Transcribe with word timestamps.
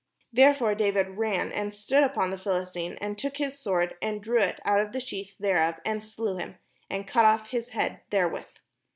Therefore 0.33 0.73
David 0.73 1.09
ran, 1.19 1.51
and 1.51 1.71
stood 1.71 2.01
upon 2.01 2.31
the 2.31 2.35
Philis 2.35 2.73
tine, 2.73 2.97
and 2.99 3.15
took 3.19 3.37
his 3.37 3.59
sword, 3.59 3.95
and 4.01 4.19
drew 4.19 4.39
it 4.39 4.59
out 4.65 4.81
of 4.81 4.93
the 4.93 4.99
sheath 4.99 5.35
thereof, 5.37 5.75
and 5.85 6.03
slew 6.03 6.37
him, 6.37 6.57
and 6.89 7.07
cut 7.07 7.23
off 7.25 7.49
his 7.49 7.69
head 7.69 7.99
therewith. 8.09 8.47